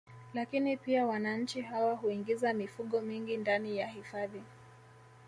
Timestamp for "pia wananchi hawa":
0.77-1.95